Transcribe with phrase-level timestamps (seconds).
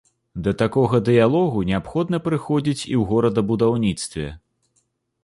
[0.45, 4.27] Да такога дыялогу неабходна прыходзіць і ў горадабудаўніцтве.